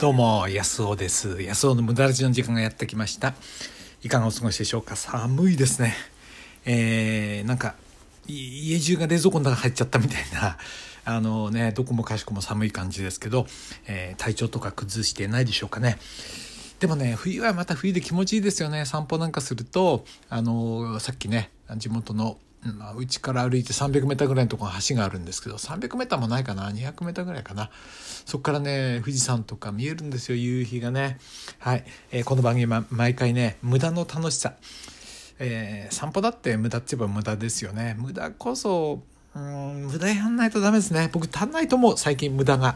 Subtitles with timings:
[0.00, 1.42] どうも安尾です。
[1.42, 3.34] 安尾の無駄ラジの時間がやってきました。
[4.04, 4.94] いかがお過ごしでしょうか？
[4.94, 5.92] 寒いですね。
[6.64, 7.74] えー、なんか
[8.28, 10.56] 家中が冷蔵庫の中入っちゃったみたいな。
[11.04, 13.48] あのねどこもかしこも寒い感じですけど、
[13.88, 15.98] えー、体調とか崩してないでしょうかね。
[16.78, 18.86] でもね冬はまた冬で気持ちいいですよね。
[18.86, 27.70] 散歩なんかするとあのさっきね地元のまあ、うちから歩いて 300m ぐらいのところに橋があるんですけど 300m もないかな？200m ぐらいかな？
[28.26, 31.18] そこからね富士山とか見えるんですよ夕日がね。
[31.60, 34.54] はい、えー、この番組は毎回ね無駄の楽しさ、
[35.38, 37.94] えー、散歩だって無駄って言えば無駄ですよね。
[37.96, 39.02] 無駄こそ
[39.36, 41.10] うん無駄やんないとダメですね。
[41.12, 42.74] 僕足んないと思う最近無駄が。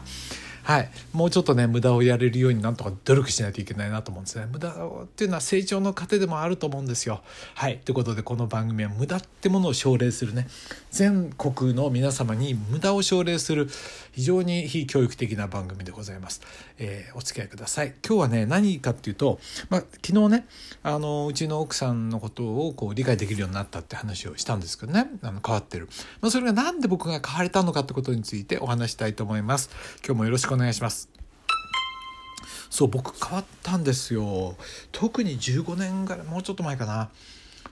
[0.63, 4.47] はい、もうちょっとね無駄をやれるようになんとか努力しないといけないなと思うんですね。
[4.51, 7.21] 無駄っていうのは成長の糧でもあると思うんですよ。
[7.53, 7.79] はい。
[7.83, 10.47] ということでこの番組は無駄ってものを奨励するね。
[10.93, 13.67] 全国の皆様に無駄を奨励する
[14.11, 16.41] 非常に非教育的な番組でございます、
[16.77, 17.95] えー、お付き合いください。
[18.07, 19.39] 今日はね何かっていうと、
[19.71, 20.47] まあ、昨日ね
[20.83, 25.09] あのうちの奥さんのことをこう理解できるようになったって話をしたんですけどね。
[25.23, 25.89] あの変わってる、
[26.21, 29.71] まあ、それが何で僕が変われたのかってことについてお話したいと思います。
[30.05, 31.09] 今日もよろしくお願いします。
[32.69, 34.55] そう僕変わったんですよ。
[34.91, 37.09] 特に15年ぐらいもうちょっと前かな。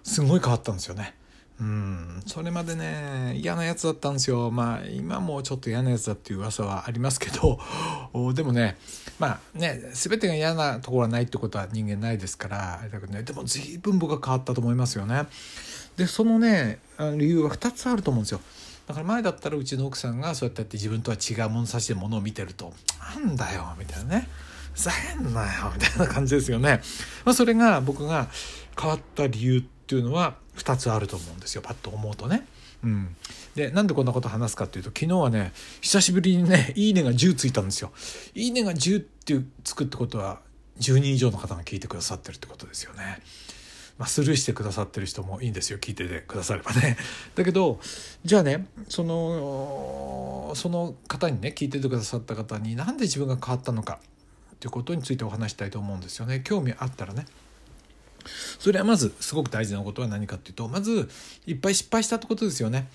[0.03, 1.20] すごい変わったんですよね。
[1.59, 2.23] うん。
[2.25, 4.51] それまでね嫌なやつだったんですよ。
[4.51, 7.59] まあ今もちょっと嫌なやつだっていう噂はありますけど。
[8.33, 8.77] でもね
[9.19, 12.79] まあね全てが嫌なところはないってことは人間ないですから。
[12.91, 15.23] だけどねでも随分僕は変わったと思いますよね。
[15.97, 16.79] でそのね
[17.17, 18.41] 理由は2つあると思うんですよ。
[18.87, 22.73] だから前だったらうちの奥さんがそうやってやって自分とは違う物差しで物を見てると
[23.15, 24.27] 「なんだよ」みたいなね
[24.75, 26.81] 「ざけんなよ」みたいな感じですよね。
[27.23, 28.27] まあ、それが僕が
[28.79, 32.47] 変わった理由ってていうのは2つあると思うんですよパッと思うとね。
[32.81, 33.15] うん、
[33.55, 37.91] でなんでこんなこと話すかっていうと昨日はね久しぶりにね「いいね」が10ついたんですよ。
[38.33, 40.39] いいねが10ってつくってことは
[40.79, 43.21] 10人以上の方が聞いてくださってるってことですよね。
[43.97, 46.97] まあ、スルーしてくださってる人もいいんですよ聞いててくださればね。
[47.35, 47.81] だけど
[48.23, 53.99] じゃあねそのその方にね聞いててくださった方になんで自分が変わったのか
[54.55, 56.41] っていうことについてお話したいと思うんですよね。
[56.43, 57.25] 興味あったらね。
[58.59, 61.09] それはまずすごく大事なことは何かっていうとまず
[61.45, 62.87] いっぱい失敗したってことですよね。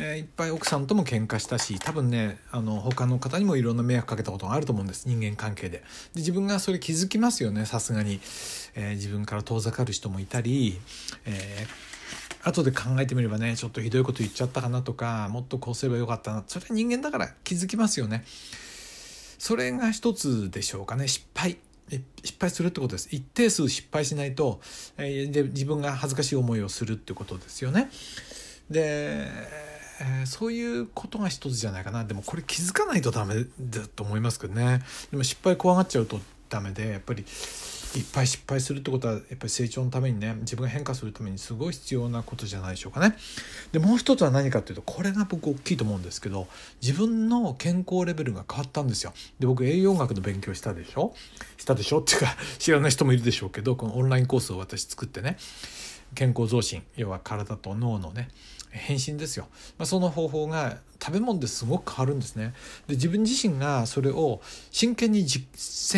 [0.00, 5.08] えー、いっぱい奥さんとも喧嘩したし多分ねあの他の方にもいろんな迷惑かけたことがあると思うんです。
[5.08, 5.78] 人間関係で。
[5.78, 5.84] で
[6.16, 8.20] 自分がそれ気づきますよねさすがに、
[8.76, 10.78] えー、自分から遠ざかる人もいたり、
[11.26, 18.24] えー、後で考えてみればねちょっとひどいこと言っちゃったかなとかもっとこうすればよかったなそれは人間だから気づきますよね。
[19.38, 21.58] それが一つでしょうかね失敗。
[22.24, 23.08] 失敗するってことです。
[23.10, 24.60] 一定数失敗しないと、
[24.96, 27.90] えー、で自分が恥ずかしい思いをするってことですよね。
[28.70, 29.28] で
[30.00, 32.04] えー、そういうことが一つじゃないかな。
[32.04, 34.80] でもこれ気づかないとダメだと思いますけどね。
[35.10, 37.24] でも失敗怖がっちゃうとダメでやっぱり
[37.96, 43.16] いっぱい失敗するってことはやっぱり成長のためにね自分が変化するためにすごい必要なことじゃないでしょうかね。
[43.72, 46.48] でもう一つは何かっていうとこれが僕大きいと思うんですけど
[46.82, 49.12] 自分の健康レベルが変わったんですよ。
[49.38, 51.14] で僕栄養学の勉強したでしょ？
[51.56, 52.00] したでしょ？
[52.00, 55.38] っていうか 知らない人もいるでしょうけどこのオンラインコースを私作ってね
[56.14, 58.28] 健康増進要は体と脳のね
[58.70, 59.48] 変身ですよ、
[59.78, 62.54] まあ、その方法が食べ物ですごく変わるんですね。
[62.88, 64.40] で自分自身がそれを
[64.70, 65.46] 真剣に実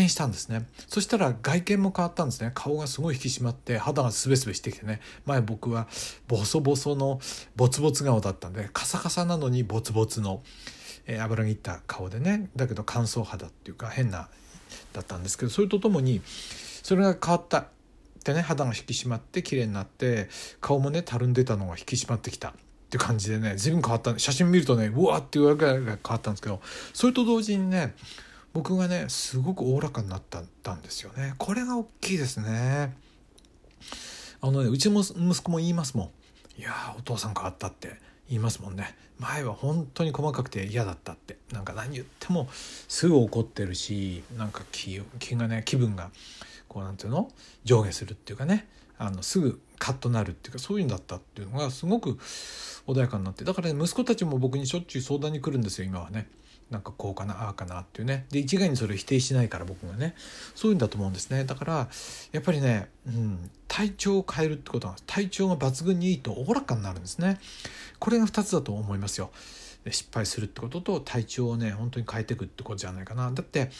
[0.02, 0.66] 践したんですね。
[0.88, 2.52] そしたら外見も変わったんですね。
[2.54, 5.00] 顔がすごい引き締まって肌がスベスベしてきてね。
[5.24, 5.88] 前僕は
[6.28, 7.18] ボソボソの
[7.56, 10.42] ボツボツ顔だったんでカサカサなのにボツボツの、
[11.06, 12.50] えー、油ぎった顔でね。
[12.54, 14.28] だけど乾燥肌っていうか変な
[14.92, 16.20] だったんですけどそれとともに
[16.82, 17.66] それが変わった
[18.24, 20.28] でね肌が引き締まって綺麗になって
[20.60, 22.50] 顔もねたるんでたのが引き締まってきた。
[22.50, 22.52] っ
[22.90, 24.18] て感じでね随分変わった。
[24.18, 26.60] 写真見るとねうわっていうぐらい変わったんですけど
[26.92, 27.94] それと同時にね
[28.52, 30.40] 僕がねすごくおおらかになった
[30.74, 31.34] んですよね。
[31.38, 32.96] これが大きいですね。
[34.40, 36.10] あのねうちも息子も言いますも
[36.58, 36.60] ん。
[36.60, 38.10] いやお父さん変わったって。
[38.30, 38.96] 言いますもんね。
[39.18, 41.36] 前は本当に細かくて嫌だったって。
[41.52, 46.10] なんか何言ってもすぐ怒ってるしなんか気気がね気分が
[46.70, 47.28] こうなんていうの？
[47.64, 48.68] 上下するっていうかね。
[48.96, 52.18] あのすぐカッとなるっていうかそういうんだったっていうのがすごく
[52.86, 53.44] 穏やかになって。
[53.44, 56.28] だから、ね、息子たちも僕にしょっちゅう相談に来るんですよ今はね。
[56.70, 58.26] なんかこうかなああかなっていうね。
[58.30, 60.14] で一概にそれを否定しないから僕がね。
[60.54, 61.44] そういうんだと思うんですね。
[61.44, 61.88] だから
[62.30, 67.40] やっぱりね、うん、体調を変えるってことは体調が抜群にいいとおおらかになるんですね。
[67.98, 69.30] これが2つだと思いますよ。
[69.90, 73.32] 失敗するってことと体調をね本当に変えていくってことじゃないかな。
[73.32, 73.70] だって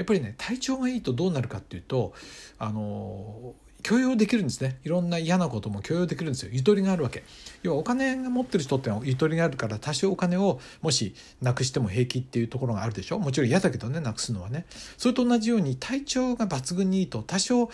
[0.00, 2.14] やっぱりね体調がいいとどうなるかっていうと
[2.58, 4.78] あの許容できるんですね。
[4.84, 6.50] いろんな嫌なことも許容できるんですよ。
[6.52, 7.24] ゆとりがあるわけ。
[7.62, 13.18] 要はお金が持ってる人ってのはゆとりがあるから多少お金をもしなくしても平気っていうところがあるでしょ。
[13.18, 14.66] もちろん嫌だけどねなくすのはね。
[14.96, 17.68] それと同じように体調が抜群にいいと多少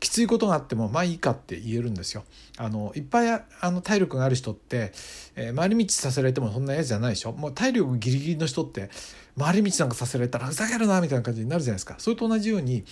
[0.00, 2.24] きついことがあってもまあいいかって言えるんですよ。
[2.56, 4.92] あのいっぱいあの体力がある人って、
[5.34, 7.32] えー、回り道させられてもそんな嫌じゃないでしょ。
[7.32, 8.90] もう体力ギリギリの人って
[9.38, 11.96] 回り道なんかさせられたらふざけるなみたいな感じになるじゃないですか。
[11.98, 12.84] それと同じように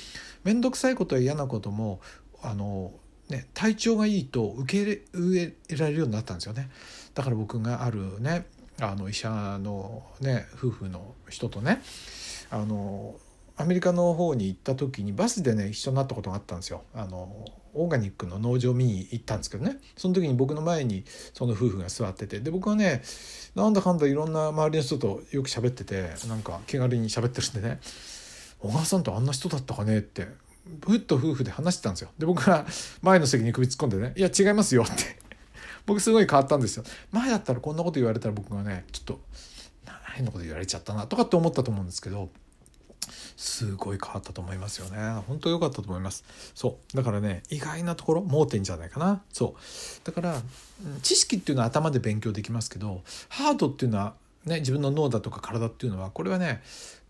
[0.43, 2.01] 面倒くさいことや嫌なことも
[2.43, 2.93] あの、
[3.29, 6.71] ね、体調がいいと受け入れられるようになったんですよね。
[7.15, 8.47] だから僕があるね
[8.81, 11.83] あの医者の、ね、夫婦の人とね
[12.51, 13.15] あの
[13.57, 16.83] アメリカの方に行った時にバスでね一緒になったことがあったんですよ。
[16.95, 17.45] あの
[17.75, 23.03] オーガニックの農場見に行ったんですけどねその時に僕の前にその夫婦が座っててで僕はね
[23.55, 27.81] なんだかんだいろんな周りの人とよく喋っててなんか気軽に喋ってるんでね
[28.59, 29.99] 小川さんとあんな人だったかね？
[29.99, 30.29] って
[30.85, 32.11] ふっと夫婦で話してたんですよ。
[32.19, 32.67] で僕が
[33.03, 35.21] 前の席に首突っ込んでね「いや違いますよ」って。
[35.87, 36.85] 僕すごい変わったんですよ。
[37.11, 39.21] 前だったらこんなこと言われたら僕がねちょっと
[40.15, 42.31] 変なこと言われちゃったなとかって思ったと思うんですけど
[43.37, 44.97] すごい変わったと思いますよね。
[45.27, 46.25] 本当良かったと思います。
[46.55, 46.97] そう。
[46.97, 49.23] だからね意外なところ盲点じゃないかな。
[49.33, 50.07] そう。
[50.07, 50.41] だから
[51.03, 54.15] 知識っていうのは頭で勉強できますけどハードっていうのは
[54.47, 56.63] ね、自分の脳だとか体っていうのはこれはね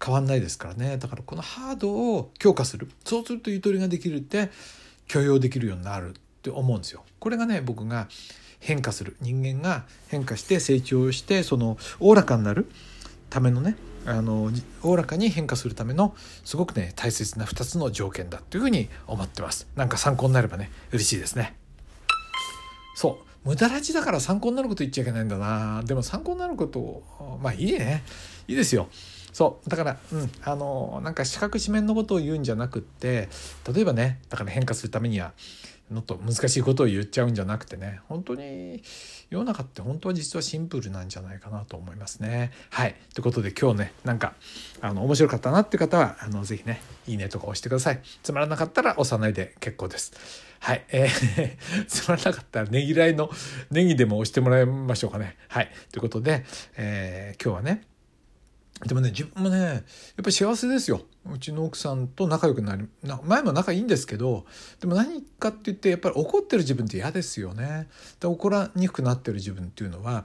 [0.04, 4.50] 変わんないですからねだからこのハードを強化するそうするとゆとりができるって
[5.06, 6.12] 許容できるようになるっ
[6.42, 7.04] て思うんですよ。
[7.18, 8.08] これがね僕が
[8.58, 12.70] 変化する人間が変化して成長してそのおおらかになる
[13.30, 13.76] ためのね
[14.06, 14.50] あの
[14.82, 16.14] おおらかに変化するための
[16.44, 19.68] すごくね大切な2つの条件だっていうふうに思ってます。
[19.76, 21.56] なんか参考になればね嬉しいですね。
[22.94, 25.82] そう無駄立ちだから参考になること言っちゃいけないんだな。
[25.84, 27.02] でも参考になること
[27.42, 28.04] まあいいね。
[28.46, 28.88] いいですよ。
[29.32, 33.28] そうだからうんあのなんか四角四面のことを言うんじゃなくって
[33.72, 35.32] 例えばねだから変化するためには
[35.92, 38.82] もっと難しいことを言っちゃうんじゃなくてね本当に
[39.30, 42.50] 世の中って本当は実はシンプルなんじゃないかなと思いますね。
[42.70, 44.34] はいということで今日ねなんか
[44.80, 48.00] あの面白かったなって方はあのぜひねいいねとか押してください。
[48.22, 50.12] つまらなかったら押さないで結構です。
[50.60, 50.84] はい。
[50.90, 53.30] えー、 つまらなかったらねぎらいの
[53.70, 55.36] ネギでも押してもらいましょうかね。
[55.48, 55.70] はい。
[55.90, 56.44] ということで、
[56.76, 57.82] えー、今日はね
[58.86, 59.82] でもね自分もねやっ
[60.16, 61.02] ぱり幸せですよ。
[61.32, 64.44] うちの奥さんと仲良くなりな前も仲いいんですけど
[64.80, 67.88] でも何かって言ってやっぱり怒ってる自分って嫌ですよね。
[68.18, 70.24] で怒らにくくなってる自分っていうのは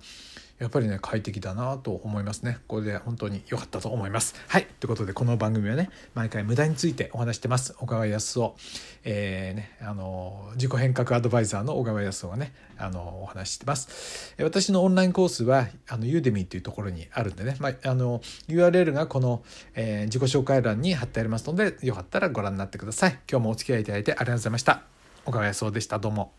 [0.60, 2.58] やっぱりね快適だなと思いますね。
[2.68, 4.34] これで本当に良かったと思います。
[4.48, 4.66] はい。
[4.80, 7.76] ということでこの番組はね毎回無駄についてお話してます。
[7.78, 8.56] 小川康夫。
[9.04, 14.34] えー、ねあの自己変革アドバイザーの小川康夫がねあのお話してます。
[14.40, 19.44] 私のオンラインコースはあのユーデミーというところにあるんでね、まあ、あの URL がこの、
[19.76, 23.20] えー、自己紹介欄に貼ってありますのでよかったらご覧になってください。
[23.30, 24.82] 今日もお付き合いいただいてありがとうございました。
[25.26, 26.00] 小川康夫でした。
[26.00, 26.37] どうも。